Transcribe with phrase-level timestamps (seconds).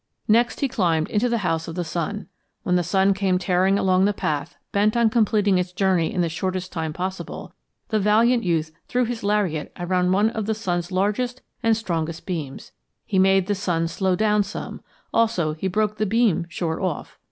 [0.27, 2.27] "Next he climbed into the House of the Sun.
[2.63, 6.27] When the sun came tearing along the path, bent on completing its journey in the
[6.27, 7.53] shortest time possible,
[7.89, 12.71] the valiant youth threw his lariat around one of the sun's largest and strongest beams.
[13.05, 14.81] He made the sun slow down some;
[15.13, 17.19] also, he broke the beam short off.